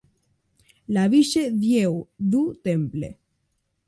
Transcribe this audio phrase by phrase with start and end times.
[0.87, 3.19] La Ville-Dieu-du-Temple